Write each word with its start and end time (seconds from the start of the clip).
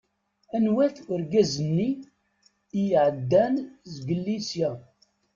Anwa-t 0.55 0.95
urgaz-nni 1.13 1.89
i 2.81 2.81
iɛeddan 2.89 3.55
zgelli 3.93 4.37
sya? 4.49 4.71